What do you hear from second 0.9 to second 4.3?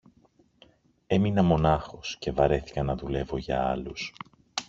έμεινα μονάχος και βαρέθηκα να δουλεύω για άλλους.